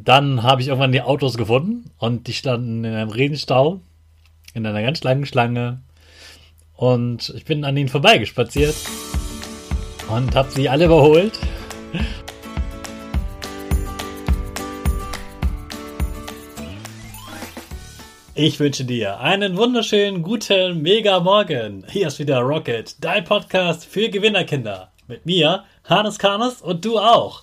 [0.00, 3.80] Dann habe ich irgendwann die Autos gefunden und die standen in einem Regenstau,
[4.54, 5.80] in einer ganz langen Schlange.
[6.74, 8.76] Und ich bin an ihnen vorbeigespaziert
[10.08, 11.40] und habe sie alle überholt.
[18.36, 21.84] Ich wünsche dir einen wunderschönen guten Mega Morgen.
[21.90, 24.92] Hier ist wieder Rocket, dein Podcast für Gewinnerkinder.
[25.08, 27.42] Mit mir, Hannes Karnes und du auch.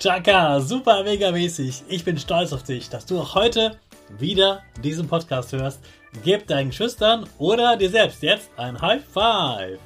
[0.00, 1.82] Chaka, super mega mäßig.
[1.86, 3.76] Ich bin stolz auf dich, dass du auch heute
[4.18, 5.78] wieder diesen Podcast hörst.
[6.24, 9.78] Gib deinen Schüchtern oder dir selbst jetzt ein High Five.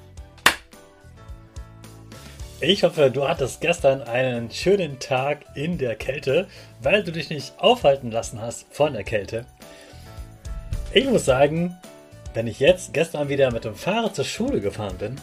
[2.60, 6.46] Ich hoffe, du hattest gestern einen schönen Tag in der Kälte,
[6.80, 9.46] weil du dich nicht aufhalten lassen hast von der Kälte.
[10.92, 11.76] Ich muss sagen,
[12.34, 15.16] wenn ich jetzt gestern wieder mit dem Fahrrad zur Schule gefahren bin,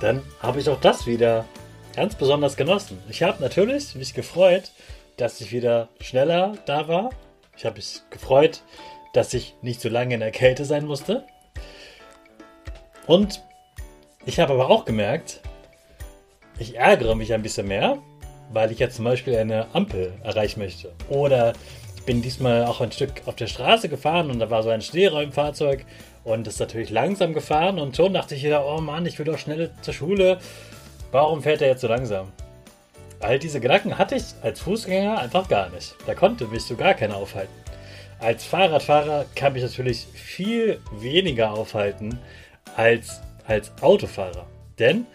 [0.00, 1.46] dann habe ich auch das wieder
[1.94, 2.98] ganz besonders genossen.
[3.08, 4.70] Ich habe natürlich mich gefreut,
[5.16, 7.10] dass ich wieder schneller da war.
[7.56, 8.62] Ich habe mich gefreut,
[9.12, 11.24] dass ich nicht so lange in der Kälte sein musste.
[13.06, 13.42] Und
[14.24, 15.40] ich habe aber auch gemerkt,
[16.58, 17.98] ich ärgere mich ein bisschen mehr,
[18.52, 20.92] weil ich jetzt zum Beispiel eine Ampel erreichen möchte.
[21.08, 21.54] Oder
[21.96, 24.82] ich bin diesmal auch ein Stück auf der Straße gefahren und da war so ein
[24.82, 25.84] Schneeräumfahrzeug
[26.24, 29.38] und ist natürlich langsam gefahren und schon dachte ich wieder, oh Mann, ich will doch
[29.38, 30.38] schnell zur Schule
[31.12, 32.32] Warum fährt er jetzt so langsam?
[33.20, 35.94] All diese Gedanken hatte ich als Fußgänger einfach gar nicht.
[36.06, 37.52] Da konnte mich so gar keiner aufhalten.
[38.18, 42.18] Als Fahrradfahrer kann mich natürlich viel weniger aufhalten
[42.76, 44.46] als als Autofahrer.
[44.78, 45.06] Denn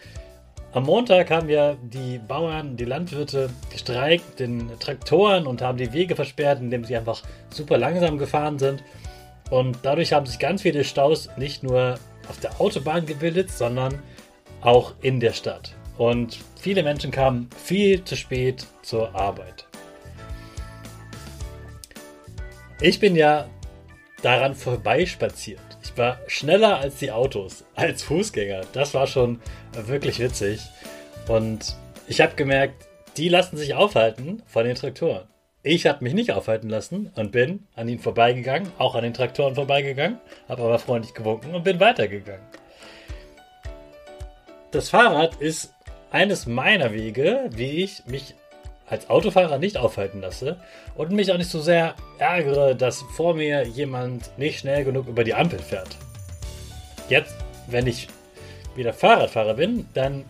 [0.73, 6.16] am Montag haben ja die Bauern, die Landwirte gestreikt, den Traktoren und haben die Wege
[6.16, 8.84] versperrt, indem sie einfach super langsam gefahren sind.
[9.50, 11.97] Und dadurch haben sich ganz viele Staus nicht nur
[12.28, 14.00] auf der Autobahn gebildet, sondern
[14.61, 15.75] auch in der Stadt.
[15.97, 19.66] Und viele Menschen kamen viel zu spät zur Arbeit.
[22.81, 23.47] Ich bin ja
[24.22, 25.59] daran vorbeispaziert.
[25.84, 28.61] Ich war schneller als die Autos, als Fußgänger.
[28.73, 29.39] Das war schon
[29.72, 30.59] wirklich witzig.
[31.28, 31.75] Und
[32.07, 35.28] ich habe gemerkt, die lassen sich aufhalten von den Traktoren.
[35.64, 39.55] Ich habe mich nicht aufhalten lassen und bin an ihnen vorbeigegangen, auch an den Traktoren
[39.55, 42.46] vorbeigegangen, habe aber freundlich gewunken und bin weitergegangen.
[44.72, 45.74] Das Fahrrad ist
[46.16, 48.35] eines meiner Wege, wie ich mich
[48.88, 50.56] als Autofahrer nicht aufhalten lasse
[50.96, 55.26] und mich auch nicht so sehr ärgere, dass vor mir jemand nicht schnell genug über
[55.26, 55.90] die Ampel fährt.
[57.09, 57.35] Jetzt,
[57.67, 58.08] wenn ich
[58.76, 60.23] wieder Fahrradfahrer bin, dann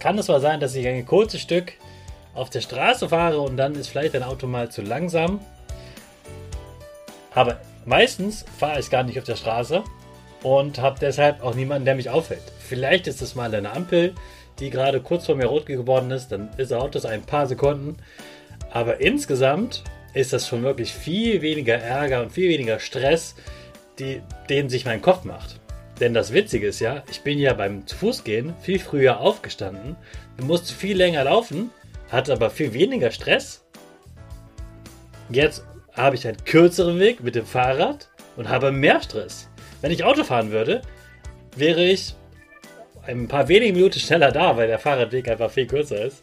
[0.00, 1.74] kann es zwar sein, dass ich ein kurzes Stück
[2.34, 5.38] auf der Straße fahre und dann ist vielleicht ein Auto mal zu langsam.
[7.32, 9.84] Aber meistens fahre ich gar nicht auf der Straße
[10.42, 12.42] und habe deshalb auch niemanden, der mich aufhält.
[12.58, 14.12] Vielleicht ist es mal eine Ampel,
[14.60, 17.96] die gerade kurz vor mir rot geworden ist, dann ist auch das ein paar Sekunden.
[18.70, 19.84] Aber insgesamt
[20.14, 23.34] ist das schon wirklich viel weniger Ärger und viel weniger Stress,
[23.98, 25.60] die, den sich mein Kopf macht.
[26.00, 29.96] Denn das Witzige ist ja, ich bin ja beim Fußgehen viel früher aufgestanden,
[30.42, 31.70] musste viel länger laufen,
[32.10, 33.64] hatte aber viel weniger Stress.
[35.30, 39.48] Jetzt habe ich einen kürzeren Weg mit dem Fahrrad und habe mehr Stress.
[39.80, 40.82] Wenn ich Auto fahren würde,
[41.56, 42.14] wäre ich
[43.06, 46.22] ein paar wenige Minuten schneller da, weil der Fahrradweg einfach viel kürzer ist.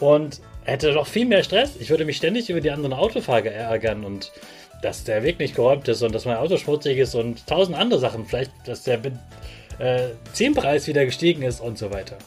[0.00, 1.76] Und hätte doch viel mehr Stress.
[1.78, 4.32] Ich würde mich ständig über die anderen Autofahrer ärgern und
[4.82, 8.00] dass der Weg nicht geräumt ist und dass mein Auto schmutzig ist und tausend andere
[8.00, 8.26] Sachen.
[8.26, 9.00] Vielleicht, dass der
[9.78, 12.18] äh, Zielpreis wieder gestiegen ist und so weiter.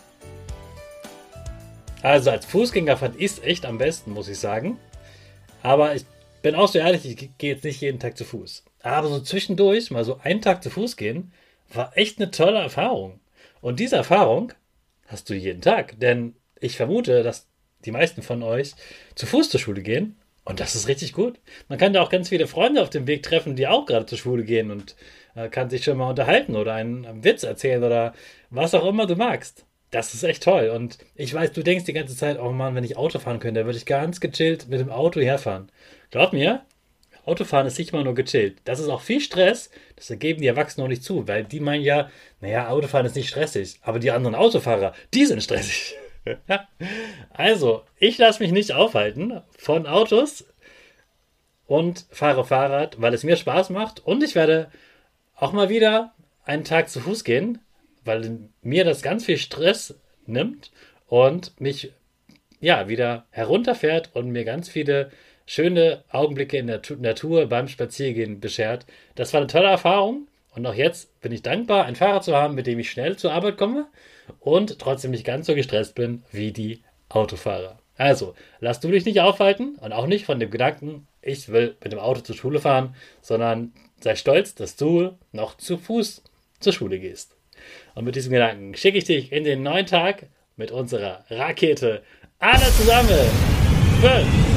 [2.02, 4.80] Also als Fußgänger fand ich es echt am besten, muss ich sagen.
[5.62, 6.06] Aber ich
[6.42, 8.64] bin auch so ehrlich, ich gehe jetzt nicht jeden Tag zu Fuß.
[8.82, 11.32] Aber so zwischendurch, mal so einen Tag zu Fuß gehen,
[11.74, 13.20] war echt eine tolle Erfahrung.
[13.62, 14.54] Und diese Erfahrung
[15.08, 16.00] hast du jeden Tag.
[16.00, 17.48] Denn ich vermute, dass
[17.86, 18.74] die meisten von euch
[19.16, 20.18] zu Fuß zur Schule gehen.
[20.44, 21.40] Und das ist richtig gut.
[21.68, 24.18] Man kann da auch ganz viele Freunde auf dem Weg treffen, die auch gerade zur
[24.18, 24.96] Schule gehen und
[25.36, 28.14] äh, kann sich schon mal unterhalten oder einen, einen Witz erzählen oder
[28.50, 29.66] was auch immer du magst.
[29.92, 30.70] Das ist echt toll.
[30.70, 33.66] Und ich weiß, du denkst die ganze Zeit, oh Mann, wenn ich Auto fahren könnte,
[33.66, 35.70] würde ich ganz gechillt mit dem Auto herfahren.
[36.12, 36.66] Glaub mir,
[37.28, 38.58] Autofahren ist nicht immer nur gechillt.
[38.64, 39.70] Das ist auch viel Stress.
[39.96, 42.10] Das ergeben die Erwachsenen noch nicht zu, weil die meinen ja,
[42.40, 43.80] naja, Autofahren ist nicht stressig.
[43.82, 45.96] Aber die anderen Autofahrer, die sind stressig.
[47.30, 50.46] also, ich lasse mich nicht aufhalten von Autos
[51.66, 54.06] und fahre Fahrrad, weil es mir Spaß macht.
[54.06, 54.72] Und ich werde
[55.36, 56.14] auch mal wieder
[56.46, 57.60] einen Tag zu Fuß gehen,
[58.06, 59.96] weil mir das ganz viel Stress
[60.26, 60.72] nimmt
[61.08, 61.92] und mich
[62.62, 65.12] ja wieder herunterfährt und mir ganz viele
[65.48, 68.86] schöne Augenblicke in der Natur beim Spaziergehen beschert.
[69.16, 72.54] Das war eine tolle Erfahrung und auch jetzt bin ich dankbar, ein Fahrrad zu haben,
[72.54, 73.88] mit dem ich schnell zur Arbeit komme
[74.40, 77.80] und trotzdem nicht ganz so gestresst bin wie die Autofahrer.
[77.96, 81.92] Also, lass du dich nicht aufhalten und auch nicht von dem Gedanken, ich will mit
[81.92, 86.24] dem Auto zur Schule fahren, sondern sei stolz, dass du noch zu Fuß
[86.60, 87.36] zur Schule gehst.
[87.96, 90.28] Und mit diesem Gedanken schicke ich dich in den neuen Tag
[90.58, 92.04] mit unserer Rakete.
[92.40, 93.30] Alle zusammen!
[94.02, 94.57] 5,